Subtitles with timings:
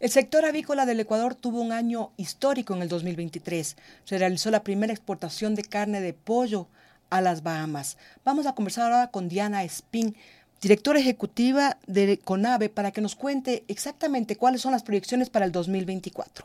[0.00, 3.76] El sector avícola del Ecuador tuvo un año histórico en el 2023.
[4.04, 6.68] Se realizó la primera exportación de carne de pollo
[7.10, 7.96] a las Bahamas.
[8.24, 10.14] Vamos a conversar ahora con Diana Spin,
[10.62, 15.50] directora ejecutiva de CONAVE, para que nos cuente exactamente cuáles son las proyecciones para el
[15.50, 16.44] 2024.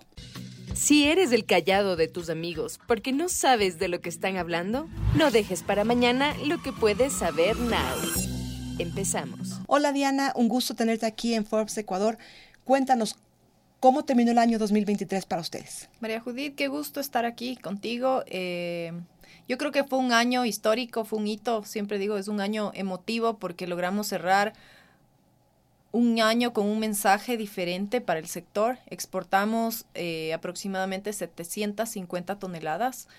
[0.73, 4.89] Si eres el callado de tus amigos porque no sabes de lo que están hablando,
[5.15, 7.79] no dejes para mañana lo que puedes saber now.
[8.79, 9.59] Empezamos.
[9.67, 12.17] Hola Diana, un gusto tenerte aquí en Forbes Ecuador.
[12.63, 13.17] Cuéntanos
[13.83, 15.89] ¿Cómo terminó el año 2023 para ustedes?
[15.99, 18.23] María Judith, qué gusto estar aquí contigo.
[18.27, 18.93] Eh,
[19.49, 22.71] yo creo que fue un año histórico, fue un hito, siempre digo, es un año
[22.75, 24.53] emotivo porque logramos cerrar
[25.91, 28.77] un año con un mensaje diferente para el sector.
[28.87, 33.09] Exportamos eh, aproximadamente 750 toneladas.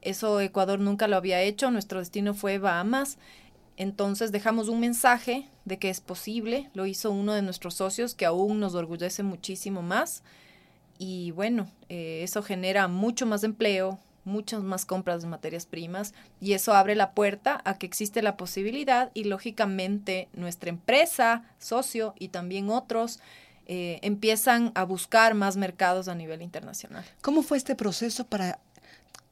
[0.00, 3.18] Eso Ecuador nunca lo había hecho, nuestro destino fue Bahamas.
[3.76, 8.26] Entonces dejamos un mensaje de que es posible, lo hizo uno de nuestros socios que
[8.26, 10.22] aún nos orgullece muchísimo más
[10.98, 16.52] y bueno, eh, eso genera mucho más empleo, muchas más compras de materias primas y
[16.52, 22.28] eso abre la puerta a que existe la posibilidad y lógicamente nuestra empresa, socio y
[22.28, 23.20] también otros
[23.66, 27.04] eh, empiezan a buscar más mercados a nivel internacional.
[27.20, 28.58] ¿Cómo fue este proceso para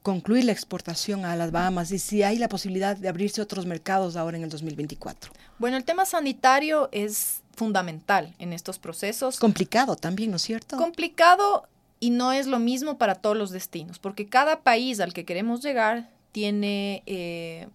[0.03, 4.17] concluir la exportación a las Bahamas y si hay la posibilidad de abrirse otros mercados
[4.17, 5.33] ahora en el 2024?
[5.59, 9.39] Bueno, el tema sanitario es fundamental en estos procesos.
[9.39, 10.77] Complicado también, ¿no es cierto?
[10.77, 11.69] Complicado
[12.01, 15.63] y no es lo mismo para todos los destinos, porque cada país al que queremos
[15.63, 17.69] llegar tiene eh,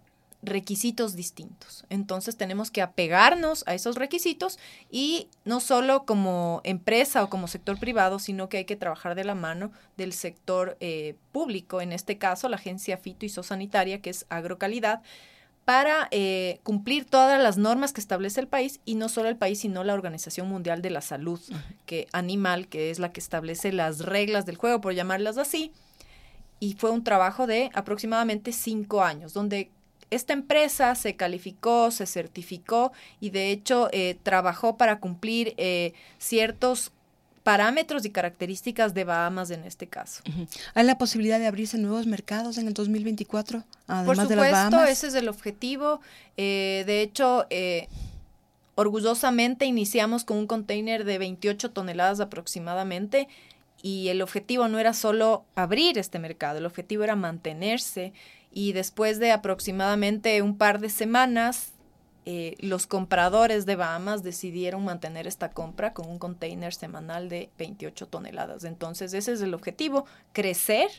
[0.45, 1.85] requisitos distintos.
[1.89, 7.79] Entonces tenemos que apegarnos a esos requisitos y no solo como empresa o como sector
[7.79, 12.17] privado, sino que hay que trabajar de la mano del sector eh, público, en este
[12.17, 15.01] caso la Agencia Fito y que es Agrocalidad,
[15.65, 19.59] para eh, cumplir todas las normas que establece el país y no solo el país,
[19.59, 21.39] sino la Organización Mundial de la Salud,
[21.87, 25.71] que animal, que es la que establece las reglas del juego, por llamarlas así.
[26.59, 29.71] Y fue un trabajo de aproximadamente cinco años, donde
[30.15, 36.91] esta empresa se calificó, se certificó y de hecho eh, trabajó para cumplir eh, ciertos
[37.43, 40.23] parámetros y características de Bahamas en este caso.
[40.73, 43.63] ¿Hay la posibilidad de abrirse nuevos mercados en el 2024?
[43.87, 44.89] Además Por supuesto, de las Bahamas?
[44.89, 46.01] ese es el objetivo.
[46.37, 47.45] Eh, de hecho,
[48.73, 53.27] orgullosamente iniciamos con un container de 28 toneladas aproximadamente
[53.85, 58.13] y el objetivo no era solo abrir este mercado, el objetivo era mantenerse
[58.55, 61.73] y después de aproximadamente un par de semanas,
[62.25, 68.07] eh, los compradores de Bahamas decidieron mantener esta compra con un container semanal de 28
[68.07, 68.63] toneladas.
[68.63, 70.89] Entonces ese es el objetivo, crecer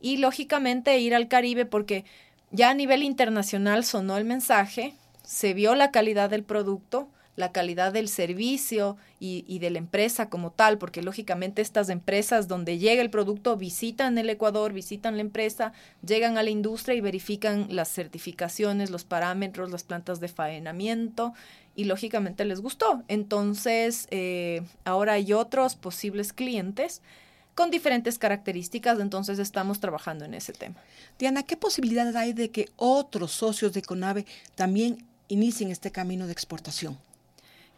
[0.00, 2.04] y lógicamente ir al Caribe porque
[2.50, 4.92] ya a nivel internacional sonó el mensaje,
[5.22, 7.08] se vio la calidad del producto,
[7.38, 12.78] la calidad del servicio y, de la empresa como tal, porque lógicamente estas empresas donde
[12.78, 15.72] llega el producto visitan el Ecuador, visitan la empresa,
[16.04, 21.32] llegan a la industria y verifican las certificaciones, los parámetros, las plantas de faenamiento
[21.76, 23.04] y lógicamente les gustó.
[23.06, 27.02] Entonces, eh, ahora hay otros posibles clientes
[27.54, 30.74] con diferentes características, entonces estamos trabajando en ese tema.
[31.20, 34.26] Diana, ¿qué posibilidad hay de que otros socios de CONAVE
[34.56, 36.98] también inicien este camino de exportación?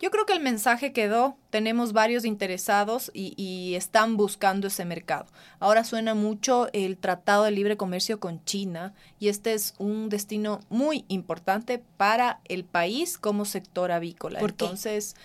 [0.01, 5.27] Yo creo que el mensaje quedó, tenemos varios interesados y, están buscando ese mercado.
[5.59, 10.61] Ahora suena mucho el Tratado de Libre Comercio con China y este es un destino
[10.71, 14.41] muy importante para el país como sector avícola.
[14.41, 15.17] Entonces,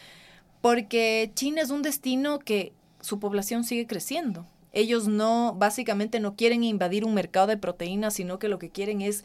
[0.59, 4.45] porque China es un destino que su población sigue creciendo.
[4.73, 9.01] Ellos no, básicamente no quieren invadir un mercado de proteínas, sino que lo que quieren
[9.01, 9.23] es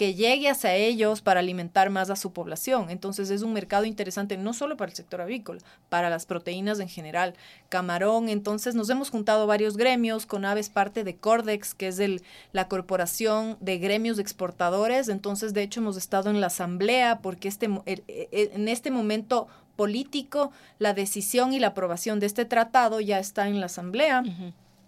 [0.00, 2.88] que llegue hacia ellos para alimentar más a su población.
[2.88, 6.88] Entonces es un mercado interesante no solo para el sector avícola, para las proteínas en
[6.88, 7.34] general.
[7.68, 12.22] Camarón, entonces nos hemos juntado varios gremios, con aves parte de Cordex, que es el,
[12.52, 15.10] la corporación de gremios exportadores.
[15.10, 20.94] Entonces, de hecho, hemos estado en la asamblea porque este, en este momento político, la
[20.94, 24.22] decisión y la aprobación de este tratado ya está en la asamblea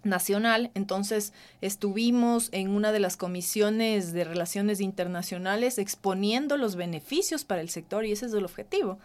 [0.03, 0.71] nacional.
[0.73, 7.69] Entonces estuvimos en una de las comisiones de relaciones internacionales exponiendo los beneficios para el
[7.69, 8.99] sector y ese es el objetivo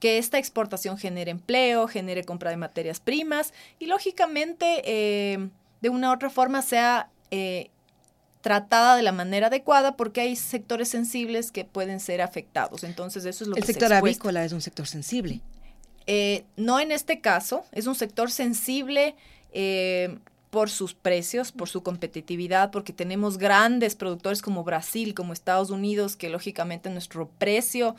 [0.00, 5.48] que esta exportación genere empleo, genere compra de materias primas y lógicamente eh,
[5.80, 7.70] de una u otra forma sea eh,
[8.42, 12.84] tratada de la manera adecuada porque hay sectores sensibles que pueden ser afectados.
[12.84, 15.40] Entonces eso es lo el que sector avícola es un sector sensible.
[16.06, 19.16] Eh, no en este caso, es un sector sensible
[19.54, 20.18] eh,
[20.50, 26.14] por sus precios, por su competitividad, porque tenemos grandes productores como Brasil, como Estados Unidos,
[26.14, 27.96] que lógicamente nuestro precio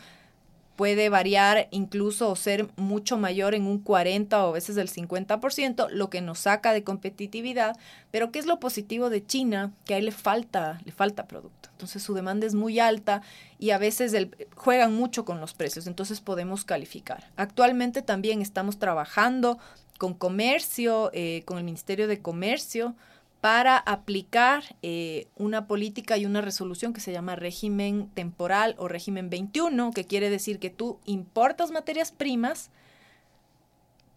[0.76, 5.90] puede variar incluso o ser mucho mayor en un 40 o a veces el 50%,
[5.90, 7.78] lo que nos saca de competitividad.
[8.12, 9.74] Pero ¿qué es lo positivo de China?
[9.86, 11.70] Que ahí le falta, le falta producto.
[11.72, 13.22] Entonces su demanda es muy alta
[13.60, 14.16] y a veces
[14.56, 17.30] juegan mucho con los precios, entonces podemos calificar.
[17.36, 19.60] Actualmente también estamos trabajando
[19.98, 22.96] con comercio, eh, con el Ministerio de Comercio,
[23.42, 29.30] para aplicar eh, una política y una resolución que se llama régimen temporal o régimen
[29.30, 32.72] 21, que quiere decir que tú importas materias primas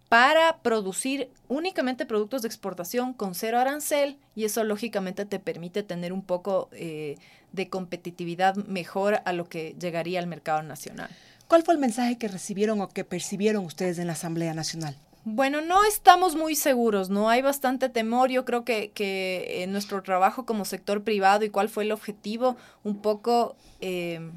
[0.08, 6.14] para producir únicamente productos de exportación con cero arancel y eso lógicamente te permite tener
[6.14, 7.16] un poco eh,
[7.52, 11.10] de competitividad mejor a lo que llegaría al mercado nacional.
[11.48, 14.96] ¿Cuál fue el mensaje que recibieron o que percibieron ustedes en la Asamblea Nacional?
[15.30, 17.28] Bueno, no estamos muy seguros, ¿no?
[17.28, 18.30] Hay bastante temor.
[18.30, 22.56] Yo creo que, que en nuestro trabajo como sector privado y cuál fue el objetivo,
[22.82, 24.30] un poco eh,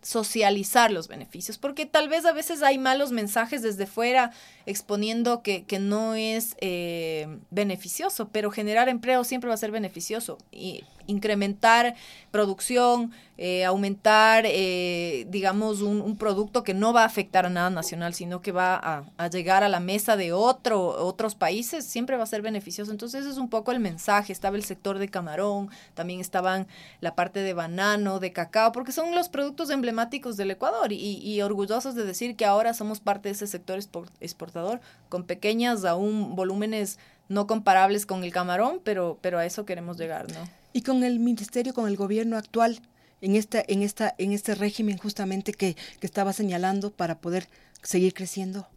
[0.00, 4.32] socializar los beneficios, porque tal vez a veces hay malos mensajes desde fuera
[4.64, 10.38] exponiendo que, que no es eh, beneficioso, pero generar empleo siempre va a ser beneficioso.
[10.50, 11.94] Y incrementar
[12.30, 18.14] producción, eh, aumentar, eh, digamos, un, producto que no va a afectar a nada nacional,
[18.14, 22.26] sino que va a, llegar a la mesa de otro, otros países, siempre va a
[22.26, 22.90] ser beneficioso.
[22.90, 24.32] Entonces, ese es un poco el mensaje.
[24.32, 26.66] Estaba el sector de camarón, también estaban
[27.00, 31.40] la parte de banano, de cacao, porque son los productos emblemáticos del Ecuador y, y
[31.42, 33.78] orgullosos de decir que ahora somos parte de ese sector
[34.20, 39.98] exportador con pequeñas aún volúmenes no comparables con el camarón, pero, pero a eso queremos
[39.98, 40.57] llegar, ¿no?
[40.78, 42.80] Y con el ministerio, con el gobierno actual,
[43.20, 47.48] en, esta, en, esta, en este régimen justamente que, que estaba señalando para poder
[47.82, 48.68] seguir creciendo?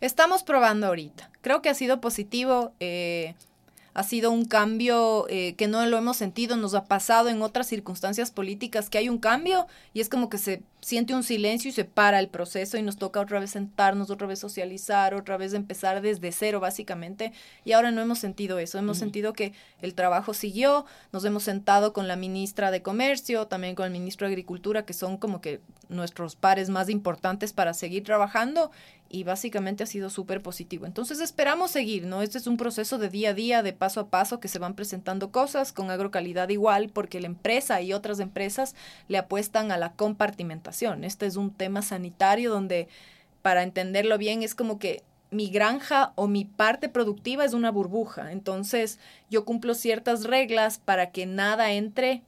[0.00, 1.30] Estamos probando ahorita.
[1.42, 2.72] Creo que ha sido positivo.
[2.80, 3.34] Eh,
[3.94, 7.66] ha sido un cambio eh, que no lo hemos sentido, nos ha pasado en otras
[7.66, 11.72] circunstancias políticas que hay un cambio y es como que se siente un silencio y
[11.72, 15.54] se para el proceso y nos toca otra vez sentarnos, otra vez socializar, otra vez
[15.54, 17.32] empezar desde cero básicamente.
[17.64, 21.92] Y ahora no hemos sentido eso, hemos sentido que el trabajo siguió, nos hemos sentado
[21.92, 25.60] con la ministra de Comercio, también con el ministro de Agricultura que son como que
[25.88, 28.70] nuestros pares más importantes para seguir trabajando
[29.12, 30.86] y básicamente ha sido súper positivo.
[30.86, 32.22] Entonces esperamos seguir, ¿no?
[32.22, 34.74] Este es un proceso de día a día, de paso a paso, que se van
[34.74, 38.74] presentando cosas con agrocalidad igual, porque la empresa y otras empresas
[39.08, 41.04] le apuestan a la compartimentación.
[41.04, 42.88] Este es un tema sanitario donde,
[43.42, 48.32] para entenderlo bien, es como que mi granja o mi parte productiva es una burbuja.
[48.32, 48.98] Entonces
[49.30, 52.22] yo cumplo ciertas reglas para que nada entre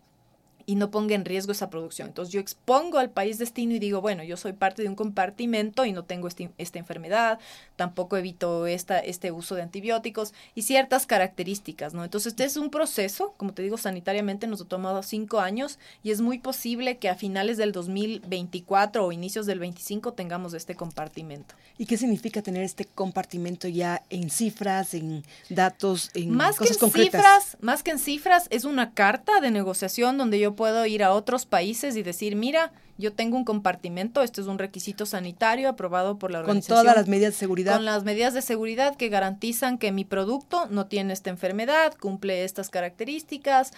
[0.66, 2.08] y no ponga en riesgo esa producción.
[2.08, 5.84] Entonces yo expongo al país destino y digo, bueno, yo soy parte de un compartimento
[5.84, 7.38] y no tengo este, esta enfermedad,
[7.76, 12.04] tampoco evito esta, este uso de antibióticos y ciertas características, ¿no?
[12.04, 16.10] Entonces este es un proceso, como te digo, sanitariamente nos ha tomado cinco años y
[16.10, 21.54] es muy posible que a finales del 2024 o inicios del 25 tengamos este compartimento.
[21.76, 26.84] ¿Y qué significa tener este compartimento ya en cifras, en datos, en más cosas que
[26.84, 31.02] en Cifras, más que en cifras, es una carta de negociación donde yo puedo ir
[31.02, 35.68] a otros países y decir, mira, yo tengo un compartimento, este es un requisito sanitario
[35.68, 36.76] aprobado por la organización.
[36.76, 37.74] Con todas las medidas de seguridad.
[37.74, 42.44] Con las medidas de seguridad que garantizan que mi producto no tiene esta enfermedad, cumple
[42.44, 43.72] estas características.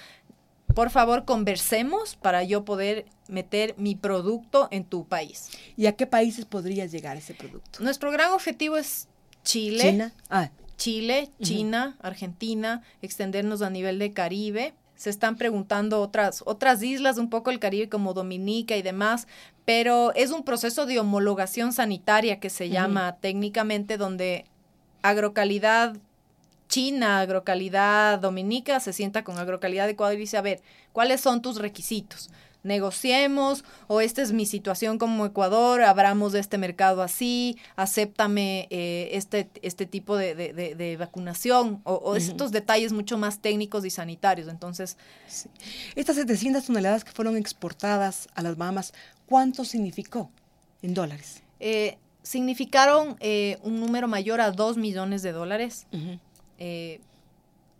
[0.75, 5.49] Por favor, conversemos para yo poder meter mi producto en tu país.
[5.77, 7.83] ¿Y a qué países podría llegar ese producto?
[7.83, 9.09] Nuestro gran objetivo es
[9.43, 9.81] Chile.
[9.81, 10.13] China.
[10.29, 10.51] Ah.
[10.77, 17.31] Chile, China, Argentina, extendernos a nivel de Caribe, se están preguntando otras, otras islas, un
[17.31, 19.29] poco el Caribe como Dominica y demás,
[19.65, 24.47] pero es un proceso de homologación sanitaria que se llama técnicamente, donde
[25.03, 25.97] agrocalidad
[26.69, 30.63] China, agrocalidad Dominica, se sienta con agrocalidad Ecuador y dice, a ver,
[30.93, 32.31] ¿cuáles son tus requisitos?
[32.67, 39.49] Negociemos o esta es mi situación como Ecuador, abramos este mercado así, acéptame eh, este,
[39.63, 44.49] este tipo de, de, vacunación o, estos detalles mucho más técnicos y sanitarios.
[44.49, 44.97] Entonces,
[45.95, 48.93] estas 700 toneladas que fueron exportadas a las Bahamas,
[49.27, 50.31] ¿cuánto significó
[50.83, 51.43] en dólares?
[51.61, 55.87] Eh, significaron eh, un número mayor a 2 millones de dólares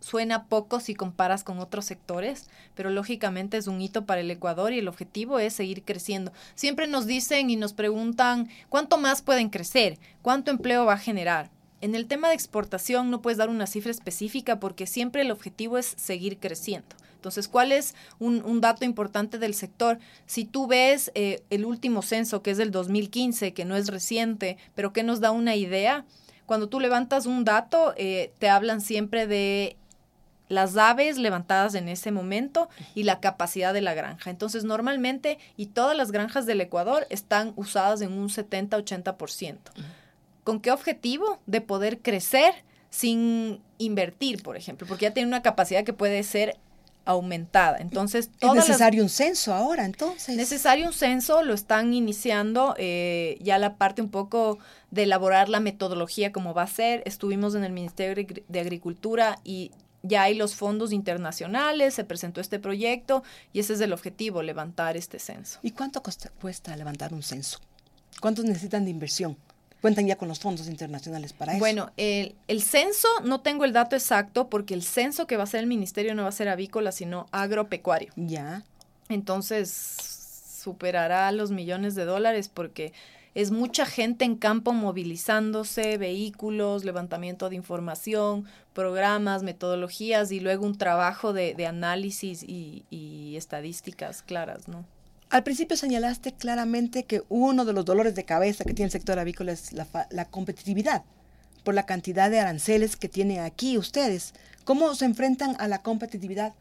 [0.07, 4.71] suena poco si comparas con otros sectores, pero lógicamente es un hito para el Ecuador
[4.71, 6.31] y el objetivo es seguir creciendo.
[6.55, 11.49] Siempre nos dicen y nos preguntan cuánto más pueden crecer, cuánto empleo va a generar.
[11.81, 15.77] En el tema de exportación no puedes dar una cifra específica porque siempre el objetivo
[15.77, 16.95] es seguir creciendo.
[17.15, 19.99] Entonces, ¿cuál es un, dato importante del sector?
[20.25, 24.57] Si tú ves eh, el último censo, que es del 2015, que no es reciente,
[24.73, 26.05] pero que nos da una idea,
[26.45, 29.75] cuando tú levantas un dato, eh, te hablan siempre de
[30.49, 34.29] las aves levantadas en ese momento y la capacidad de la granja.
[34.29, 39.57] Entonces, normalmente, y todas las granjas del Ecuador están usadas en un 70-80%.
[40.43, 41.39] ¿Con qué objetivo?
[41.45, 42.53] De poder crecer
[42.89, 46.55] sin invertir, por ejemplo, porque ya tiene una capacidad que puede ser
[47.07, 47.77] aumentada.
[47.77, 50.35] Entonces, es necesario un censo ahora, entonces.
[50.35, 54.59] Necesario un censo, lo están iniciando eh, ya la parte un poco
[54.91, 57.03] de elaborar la metodología como va a ser.
[57.05, 59.71] Estuvimos en el Ministerio de Agricultura y
[60.07, 63.23] ya hay los fondos internacionales, se presentó este proyecto
[63.53, 65.59] y ese es el objetivo, levantar este censo.
[65.61, 67.59] ¿Y cuánto cuesta levantar un censo?
[68.19, 69.37] ¿Cuántos necesitan de inversión?
[69.81, 71.59] cuentan ya con los fondos internacionales para eso.
[71.59, 75.45] Bueno, el, el, censo, no tengo el dato exacto porque el censo que va a
[75.45, 78.11] hacer el ministerio no va a ser avícola, sino agropecuario.
[78.15, 78.63] Ya.
[79.07, 79.69] Entonces,
[80.61, 82.91] superará los millones de dólares porque
[83.37, 90.75] es mucha gente en campo movilizándose, vehículos, levantamiento de información, programas, metodologías y luego un
[90.75, 94.85] trabajo de, análisis y, estadísticas claras, ¿no?
[95.29, 99.19] Al principio señalaste claramente que uno de los dolores de cabeza que tiene el sector
[99.19, 101.03] avícola es la, competitividad
[101.63, 104.33] por la cantidad de aranceles que tienen aquí ustedes.
[104.63, 106.55] ¿Cómo se enfrentan a la competitividad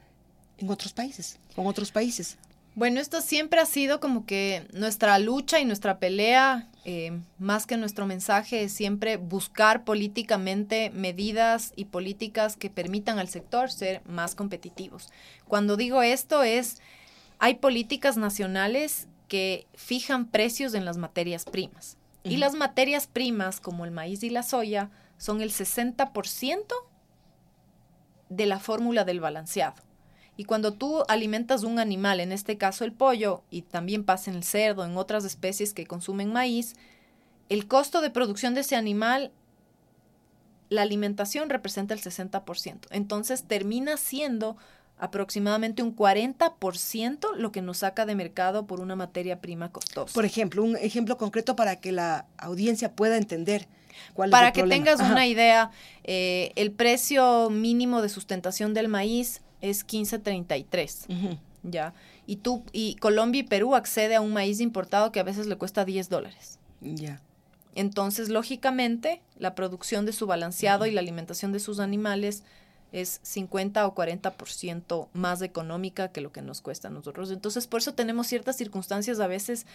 [0.59, 2.37] en otros países, con otros países?
[2.77, 7.79] Bueno, esto siempre ha sido como que nuestra lucha y nuestra pelea, eh, más que
[7.79, 14.35] nuestro mensaje, es siempre buscar políticamente medidas y políticas que permitan al sector ser más
[14.35, 15.09] competitivos.
[15.49, 16.83] Cuando digo esto es
[17.39, 21.97] hay políticas nacionales que fijan precios en las materias primas.
[22.25, 26.75] Y las materias primas, como el maíz y la soya, son el 60%
[28.29, 29.86] de la fórmula del balanceado.
[30.37, 34.37] Y cuando tú alimentas un animal, en este caso el pollo, y también pasa en
[34.37, 36.75] el cerdo, en otras especies que consumen maíz,
[37.49, 39.31] el costo de producción de ese animal,
[40.69, 42.81] la alimentación representa el 60%.
[42.91, 44.57] Entonces termina siendo
[44.99, 50.13] aproximadamente un 40% lo que nos saca de mercado por una materia prima costosa.
[50.15, 53.69] Por ejemplo, un ejemplo concreto para que la audiencia pueda entender
[54.15, 55.71] cuál para es el que tengas una idea,
[56.05, 61.95] eh, el precio mínimo de sustentación del maíz es 15.33, ya.
[62.27, 65.57] Y tú y Colombia y Perú accede a un maíz importado que a veces le
[65.57, 66.59] cuesta 10 dólares.
[66.81, 67.23] Ya.
[67.75, 72.43] Entonces, lógicamente, la producción de su balanceado y la alimentación de sus animales
[72.93, 77.31] es 50 o 40% más económica que lo que nos cuesta a nosotros.
[77.31, 79.67] Entonces, por eso tenemos ciertas circunstancias a veces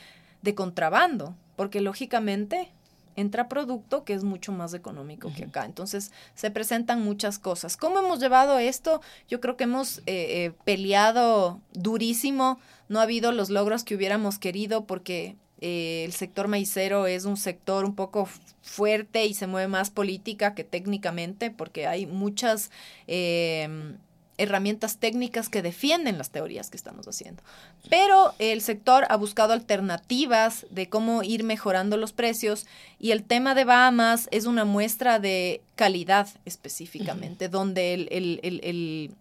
[0.42, 2.72] de contrabando, porque lógicamente
[3.16, 5.66] entra producto que es mucho más económico que acá.
[5.66, 7.78] Entonces, se presentan muchas cosas.
[7.78, 9.02] ¿Cómo hemos llevado esto?
[9.28, 12.60] Yo creo que hemos eh, eh, peleado durísimo.
[12.90, 17.38] No ha habido los logros que hubiéramos querido porque eh, el sector maicero es un
[17.38, 18.28] sector un poco
[18.64, 22.72] fuerte y se mueve más política que técnicamente porque hay muchas
[23.06, 23.98] em,
[24.38, 27.44] herramientas técnicas que defienden las teorías que estamos haciendo.
[27.90, 32.66] Pero el sector ha buscado alternativas de cómo ir mejorando los precios
[33.00, 39.16] y el tema de Bahamas es una muestra de calidad específicamente, donde el,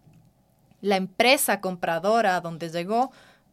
[0.81, 3.11] la empresa compradora donde llegó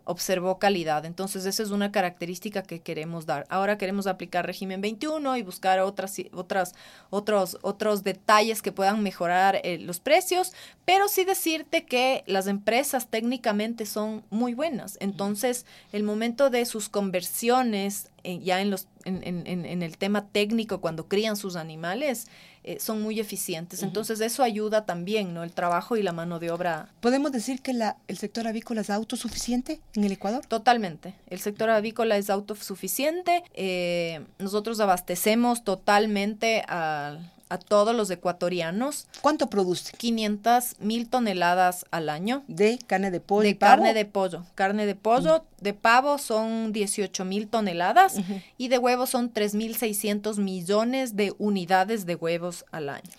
[0.08, 1.04] observó calidad.
[1.04, 3.46] Entonces, esa es una característica que queremos dar.
[3.50, 6.74] Ahora queremos aplicar régimen 21 y buscar otras, otras,
[7.10, 10.54] otros, otros detalles que puedan mejorar eh, los precios,
[10.86, 14.96] pero sí decirte que las empresas técnicamente son muy buenas.
[15.00, 20.26] Entonces, el momento de sus conversiones eh, ya en, los, en, en, en, el tema
[20.26, 22.26] técnico, cuando crían sus animales,
[22.68, 23.82] eh, son muy eficientes.
[23.82, 25.42] Entonces, eso ayuda también, ¿no?
[25.42, 26.90] El trabajo y la mano de obra.
[27.00, 30.44] ¿Podemos decir que la, el sector avícola es autosuficiente en el Ecuador?
[30.44, 31.14] Totalmente.
[31.30, 33.42] El sector avícola es autosuficiente.
[33.54, 39.06] Eh, nosotros abastecemos totalmente al a todos los ecuatorianos.
[39.20, 39.92] ¿Cuánto produce?
[39.96, 42.44] 500 mil toneladas al año.
[42.48, 43.48] ¿De carne de pollo?
[43.48, 44.44] De carne de pollo.
[44.54, 48.16] Carne de pollo, de pavo son 18 mil toneladas
[48.56, 53.10] y de huevos son 3.600 millones de unidades de huevos al año.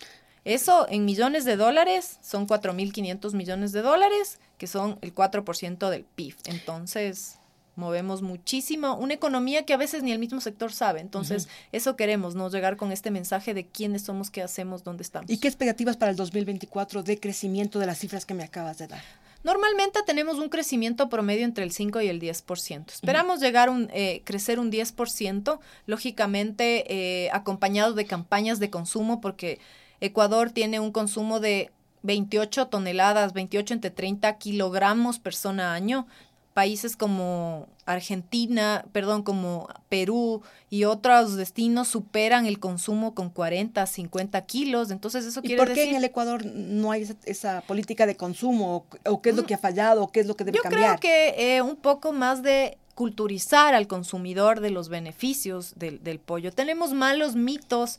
[0.44, 6.04] Eso en millones de dólares son 4.500 millones de dólares, que son el 4% del
[6.04, 6.34] PIB.
[6.46, 7.39] Entonces,
[7.76, 11.00] movemos muchísimo, una economía que a veces ni el mismo sector sabe.
[11.00, 12.50] Entonces, eso queremos, ¿no?
[12.50, 15.30] Llegar con este mensaje de quiénes somos, qué hacemos, dónde estamos.
[15.30, 18.88] ¿Y qué expectativas para el 2024 de crecimiento de las cifras que me acabas de
[18.88, 19.02] dar?
[19.42, 22.92] Normalmente tenemos un crecimiento promedio entre el 5 y el 10%.
[22.92, 26.84] Esperamos llegar a eh, crecer un 10%, lógicamente
[27.24, 29.58] eh, acompañado de campañas de consumo, porque
[30.00, 31.70] Ecuador tiene un consumo de
[32.02, 36.06] 28 toneladas, 28 entre 30 kilogramos persona año
[36.54, 44.40] países como Argentina, perdón, como Perú y otros destinos superan el consumo con 40, 50
[44.46, 44.90] kilos.
[44.90, 45.72] Entonces eso quiere decir...
[45.72, 48.84] ¿Y por qué en el Ecuador no hay esa, política de consumo?
[49.06, 49.46] ¿O qué es lo mm.
[49.46, 50.02] que ha fallado?
[50.02, 50.96] ¿O qué es lo que debe cambiar?
[50.96, 56.02] Yo creo que eh, un poco más de culturizar al consumidor de los beneficios del,
[56.02, 56.52] del pollo.
[56.52, 57.98] Tenemos malos mitos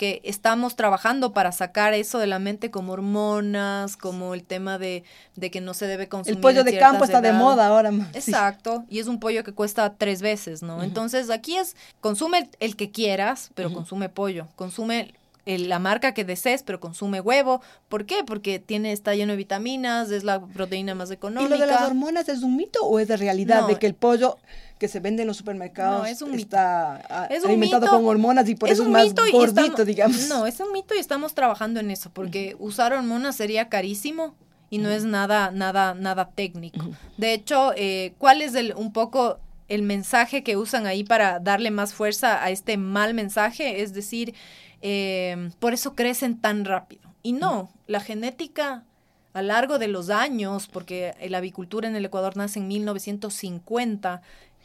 [0.00, 5.04] que estamos trabajando para sacar eso de la mente como hormonas, como el tema de,
[5.52, 6.38] que no se debe consumir.
[6.38, 7.92] El pollo de campo está de moda ahora.
[8.14, 10.82] Exacto, y es un pollo que cuesta tres veces, ¿no?
[10.82, 15.12] Entonces aquí es, consume el, que quieras, pero consume pollo, consume
[15.44, 17.60] la marca que desees, pero consume huevo.
[17.90, 18.24] ¿Por qué?
[18.24, 21.56] Porque tiene, está lleno de vitaminas, es la proteína más económica.
[21.56, 23.94] ¿Y lo de las hormonas es un mito o es de realidad de que el
[23.94, 24.38] pollo
[24.80, 26.96] que se vende en los supermercados es un está
[27.44, 30.26] alimentado con hormonas y por eso es más gordito, digamos?
[30.28, 34.34] No, es un mito y estamos trabajando en eso, porque usar hormonas sería carísimo
[34.70, 36.86] y no es nada, nada, nada técnico.
[37.18, 41.70] De hecho, eh, ¿cuál es el, un poco el mensaje que usan ahí para darle
[41.70, 43.82] más fuerza a este mal mensaje?
[43.82, 44.34] Es decir,
[44.80, 47.02] eh, por eso crecen tan rápido.
[47.22, 48.84] Y no, la genética
[49.32, 54.22] a lo largo de los años, porque la avicultura en el Ecuador nace en 1950,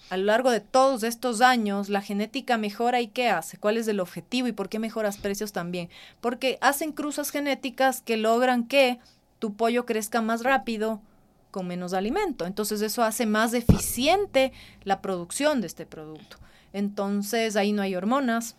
[0.09, 3.87] a lo largo de todos estos años, la genética mejora y qué hace, cuál es
[3.87, 5.89] el objetivo y por qué mejoras precios también.
[6.21, 8.99] Porque hacen cruzas genéticas que logran que
[9.39, 11.01] tu pollo crezca más rápido
[11.51, 12.45] con menos alimento.
[12.45, 14.51] Entonces eso hace más eficiente
[14.83, 16.37] la producción de este producto.
[16.73, 18.57] Entonces ahí no hay hormonas,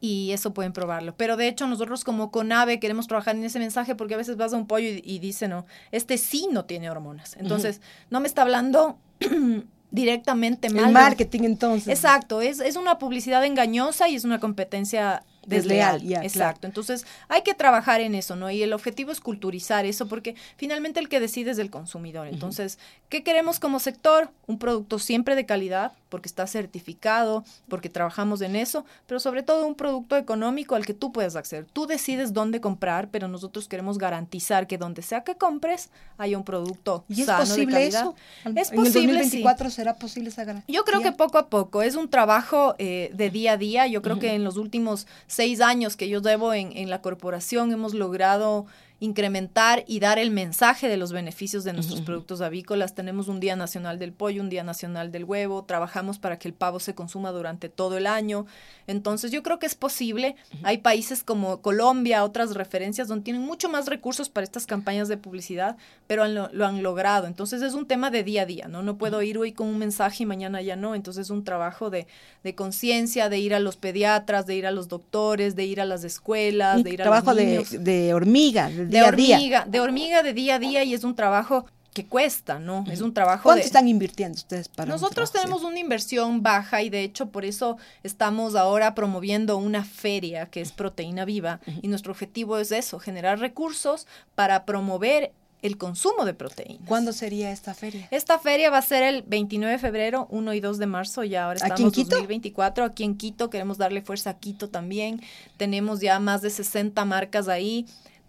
[0.00, 1.14] y eso pueden probarlo.
[1.16, 4.52] Pero de hecho nosotros como CONAVE queremos trabajar en ese mensaje porque a veces vas
[4.52, 7.36] a un pollo y, dice, no, este sí no tiene hormonas.
[7.36, 8.98] Entonces, no me está hablando
[9.90, 10.86] directamente mal.
[10.86, 11.88] El marketing entonces.
[11.88, 16.02] Exacto, es, es una publicidad engañosa y es una competencia desleal.
[16.22, 16.66] Exacto.
[16.66, 18.50] Entonces, hay que trabajar en eso, ¿no?
[18.50, 22.28] Y el objetivo es culturizar eso, porque finalmente el que decide es el consumidor.
[22.28, 22.78] Entonces,
[23.08, 24.30] ¿qué queremos como sector?
[24.46, 29.66] Un producto siempre de calidad, porque está certificado, porque trabajamos en eso, pero sobre todo
[29.66, 31.66] un producto económico al que tú puedes acceder.
[31.66, 36.44] Tú decides dónde comprar, pero nosotros queremos garantizar que donde sea que compres haya un
[36.44, 38.14] producto ¿Y sano es posible de eso?
[38.54, 38.78] Es posible.
[38.78, 40.74] ¿En el 2024 será posible esa garantía?
[40.74, 41.82] Yo creo que poco a poco.
[41.82, 43.86] Es un trabajo eh, de día a día.
[43.86, 47.72] Yo creo que en los últimos seis años que yo debo en, en la corporación
[47.72, 48.66] hemos logrado
[49.00, 52.94] incrementar y dar el mensaje de los beneficios de nuestros productos avícolas.
[52.94, 56.54] Tenemos un Día Nacional del Pollo, un Día Nacional del Huevo, trabajamos para que el
[56.54, 58.46] pavo se consuma durante todo el año.
[58.88, 60.34] Entonces yo creo que es posible.
[60.64, 65.16] Hay países como Colombia, otras referencias, donde tienen mucho más recursos para estas campañas de
[65.16, 65.76] publicidad,
[66.08, 67.28] pero lo, han logrado.
[67.28, 68.82] Entonces es un tema de día a día, ¿no?
[68.82, 70.96] No puedo ir hoy con un mensaje y mañana ya no.
[70.96, 72.08] Entonces es un trabajo de,
[72.42, 75.84] de conciencia, de ir a los pediatras, de ir a los doctores, de ir a
[75.84, 77.70] las escuelas, de ir a los niños.
[77.70, 81.66] De, de hormiga, de hormiga, de hormiga de día a día y es un trabajo
[81.92, 82.84] que cuesta, ¿no?
[82.90, 83.44] Es un trabajo.
[83.44, 87.76] ¿Cuánto están invirtiendo ustedes para Nosotros tenemos una inversión baja y de hecho por eso
[88.02, 93.40] estamos ahora promoviendo una feria que es Proteína Viva y nuestro objetivo es eso, generar
[93.40, 96.86] recursos para promover el consumo de proteínas.
[96.86, 98.06] ¿Cuándo sería esta feria?
[98.10, 101.46] Esta feria va a ser el 29 de febrero, 1 y 2 de marzo, ya
[101.46, 102.10] ahora estamos en Quito?
[102.10, 105.20] 2024, aquí en Quito, queremos darle fuerza a Quito también.
[105.56, 107.86] Tenemos ya más de 60 marcas ahí.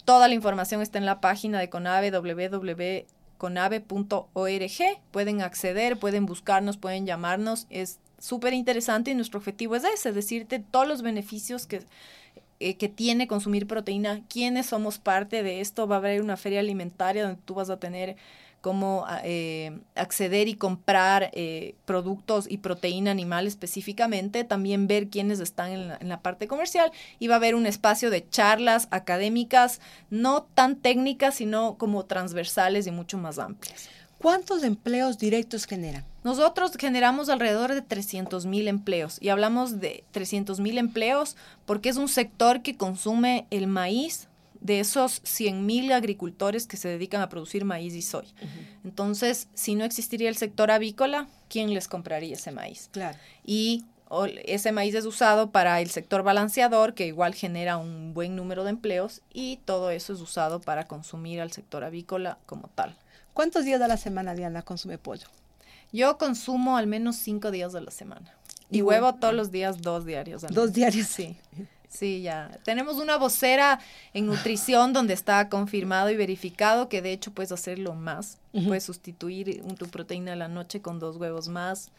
[0.09, 3.05] Toda la información está en la página de Conave, www.conave.org.
[5.11, 7.67] Pueden acceder, pueden buscarnos, pueden llamarnos.
[7.69, 11.83] Es súper interesante y nuestro objetivo es ese, decirte todos los beneficios que,
[12.59, 15.87] eh, que tiene consumir proteína, quiénes somos parte de esto.
[15.87, 18.17] Va a haber una feria alimentaria donde tú vas a tener
[18.61, 25.39] cómo ah, eh, acceder y comprar eh, productos y proteína animal específicamente, también ver quiénes
[25.39, 28.87] están en la, en la, parte comercial y va a haber un espacio de charlas
[28.91, 33.89] académicas, no tan técnicas, sino como transversales y mucho más amplias.
[34.19, 36.03] ¿Cuántos empleos directos generan?
[36.25, 41.95] Nosotros generamos alrededor de 300 mil empleos y hablamos de 300 mil empleos porque es
[41.95, 44.28] un sector que consume el maíz
[44.61, 48.31] de esos 100.000 agricultores que se dedican a producir maíz y soya.
[48.83, 52.89] Entonces, si no existiría el sector avícola, ¿quién les compraría ese maíz?
[52.91, 53.17] Claro.
[53.45, 53.85] Y
[54.45, 58.71] ese maíz es usado para el sector balanceador, que igual genera un buen número de
[58.71, 62.95] empleos, y todo eso es usado para consumir al sector avícola como tal.
[63.33, 65.27] ¿Cuántos días de la semana, Diana, consume pollo?
[65.91, 68.33] Yo consumo al menos cinco días de la semana.
[68.69, 70.43] Y, huevo todos los días, dos diarios.
[70.49, 71.07] Dos diarios.
[71.07, 71.37] Sí.
[71.89, 72.51] Sí, ya.
[72.63, 73.79] Tenemos una vocera
[74.13, 78.37] en nutrición donde está confirmado y verificado que de hecho puedes hacerlo más.
[78.67, 81.89] Puedes sustituir tu proteína a la noche con dos huevos más.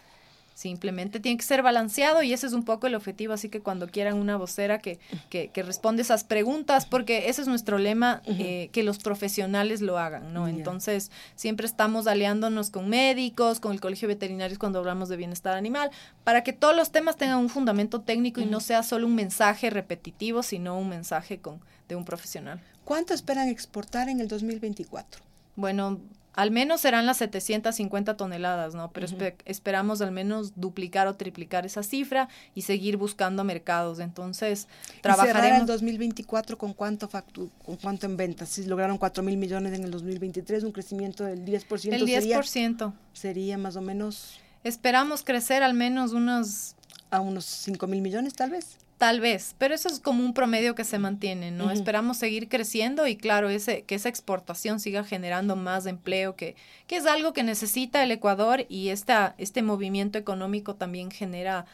[0.60, 3.32] Simplemente tiene que ser balanceado y ese es un poco el objetivo.
[3.32, 4.98] Así que cuando quieran una vocera que,
[5.30, 9.96] que, que responde esas preguntas, porque ese es nuestro lema, eh, que los profesionales lo
[9.96, 10.48] hagan, ¿no?
[10.48, 15.56] Entonces, siempre estamos aliándonos con médicos, con el Colegio de Veterinarios cuando hablamos de bienestar
[15.56, 15.92] animal,
[16.24, 19.70] para que todos los temas tengan un fundamento técnico y no sea solo un mensaje
[19.70, 22.60] repetitivo, sino un mensaje con, de un profesional.
[22.84, 25.22] ¿Cuánto esperan exportar en el 2024?
[25.56, 26.00] Bueno,
[26.34, 28.92] al menos serán las 750 toneladas, ¿no?
[28.92, 29.06] Pero
[29.44, 33.98] esperamos al menos duplicar o triplicar esa cifra y seguir buscando mercados.
[33.98, 34.68] Entonces,
[35.00, 35.58] trabajaremos.
[35.58, 38.48] ¿Y el 2024 con cuánto factu con cuánto en ventas?
[38.48, 41.92] Si lograron 4 mil millones en el 2023, un crecimiento del 10%.
[41.92, 42.42] El 10%.
[42.44, 44.38] Sería, sería más o menos.
[44.62, 46.76] Esperamos crecer al menos unos.
[47.12, 48.78] A unos 5 mil millones, tal vez.
[49.00, 51.70] Tal vez, pero eso es como un promedio que se mantiene, ¿no?
[51.70, 56.54] Esperamos seguir creciendo y claro, ese, que esa exportación siga generando más empleo, que,
[56.86, 61.64] que es algo que necesita el Ecuador y esta, este movimiento económico también genera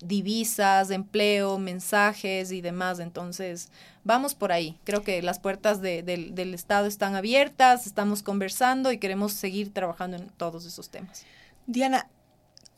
[0.00, 2.98] divisas, empleo, mensajes y demás.
[2.98, 3.70] Entonces,
[4.02, 4.76] vamos por ahí.
[4.82, 10.26] Creo que las puertas del Estado están abiertas, estamos conversando y queremos seguir trabajando en
[10.30, 11.24] todos esos temas.
[11.68, 12.08] Diana,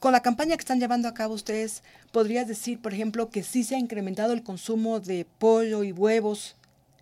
[0.00, 1.82] con la campaña que están llevando a cabo ustedes,
[2.12, 6.56] ¿podrías decir, por ejemplo, que sí se ha incrementado el consumo de pollo y huevos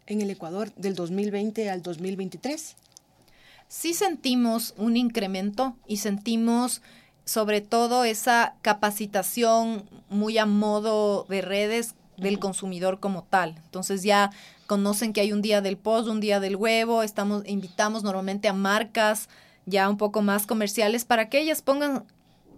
[0.07, 2.77] en el Ecuador del 2020 al 2023?
[3.69, 6.83] Sí sentimos un incremento y sentimos
[7.25, 13.57] sobre todo esa capacitación muy a modo de redes del consumidor como tal.
[13.65, 14.31] Entonces ya
[14.67, 18.53] conocen que hay un día del pollo, un día del huevo, estamos invitamos normalmente a
[18.53, 19.29] marcas
[19.67, 22.05] ya un poco más comerciales para que ellas pongan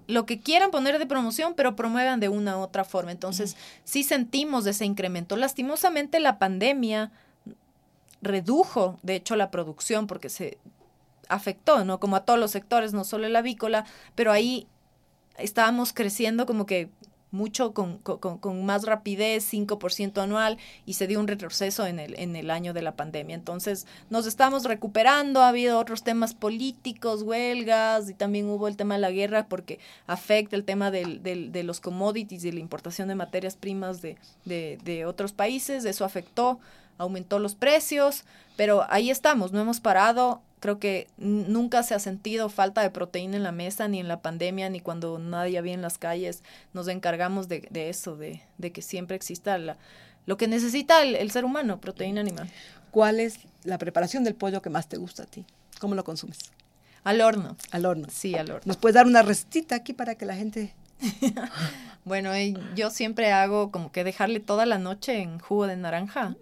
[0.07, 3.12] lo que quieran poner de promoción, pero promuevan de una u otra forma.
[3.12, 5.37] Entonces, sí sentimos ese incremento.
[5.37, 7.11] Lastimosamente, la pandemia
[8.23, 10.59] redujo, de hecho, la producción porque se
[11.29, 11.99] afectó, ¿no?
[12.01, 14.66] Como a todos los sectores, no solo el avícola, pero ahí
[15.38, 16.88] estábamos creciendo como que
[17.31, 22.37] mucho con, con, más rapidez, 5% anual, y se dio un retroceso en el, en
[22.37, 23.35] el año de la pandemia.
[23.35, 28.95] Entonces, nos estamos recuperando, ha habido otros temas políticos, huelgas, y también hubo el tema
[28.95, 33.09] de la guerra porque afecta el tema del, del, de los commodities y la importación
[33.09, 36.59] de materias primas de, de otros países, eso afectó,
[36.99, 38.25] aumentó los precios,
[38.57, 43.37] pero ahí estamos, no hemos parado, Creo que nunca se ha sentido falta de proteína
[43.37, 46.42] en la mesa, ni en la pandemia, ni cuando nadie había en las calles.
[46.73, 49.77] Nos encargamos de, de eso, de, de, que siempre exista la,
[50.27, 52.51] lo que necesita el, ser humano, proteína animal.
[52.90, 55.45] ¿Cuál es la preparación del pollo que más te gusta a ti?
[55.79, 56.38] ¿Cómo lo consumes?
[57.05, 57.57] Al horno.
[57.71, 58.09] Al horno.
[58.11, 58.62] Sí, al horno.
[58.64, 60.75] ¿Nos puedes dar una recetita aquí para que la gente...
[62.05, 62.31] bueno,
[62.75, 66.35] yo siempre hago como que dejarle toda la noche en jugo de naranja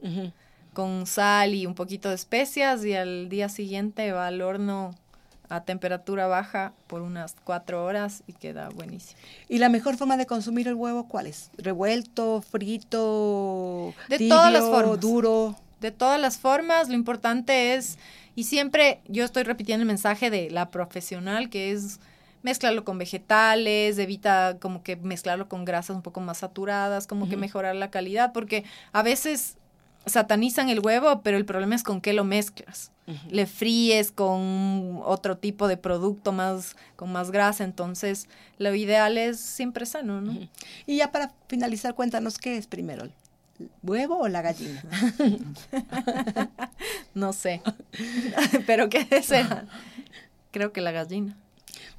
[0.75, 4.95] con sal y un poquito de especias y al día siguiente va al horno
[5.49, 9.19] a temperatura baja por unas cuatro horas y queda buenísimo.
[9.49, 11.51] ¿Y la mejor forma de consumir el huevo cuál es?
[11.57, 15.01] ¿Revuelto, frito, de todas las formas.
[15.01, 15.57] duro?
[15.81, 17.99] De todas las formas, lo importante es,
[18.35, 22.01] y siempre yo estoy repitiendo el mensaje de la profesional, que es
[22.43, 27.37] mezclarlo con vegetales, evita como que mezclarlo con grasas un poco más saturadas, como que
[27.37, 29.57] mejorar la calidad, porque a veces
[30.07, 32.91] satanizan el huevo, pero el problema es con qué lo mezclas.
[33.29, 39.39] Le fríes con otro tipo de producto más con más grasa, entonces lo ideal es
[39.39, 40.49] siempre sano, ¿no?
[40.87, 43.13] Y ya para finalizar, cuéntanos qué es primero, ¿el
[43.83, 44.83] huevo o la gallina?
[47.15, 47.61] no sé,
[48.67, 49.67] pero qué será.
[50.51, 51.37] Creo que la gallina.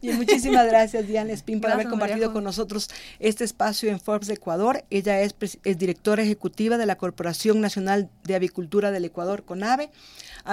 [0.02, 4.84] Bien, muchísimas gracias, Diana Espín, por haber compartido con nosotros este espacio en Forbes Ecuador.
[4.90, 9.90] Ella es, es, directora ejecutiva de la Corporación Nacional de Avicultura del Ecuador, CONAVE.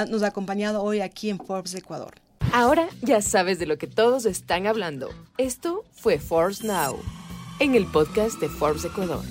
[0.09, 2.15] Nos ha acompañado hoy aquí en Forbes Ecuador.
[2.53, 5.11] Ahora ya sabes de lo que todos están hablando.
[5.39, 6.99] Esto fue Forbes Now,
[7.61, 9.25] en el podcast de Forbes Ecuador.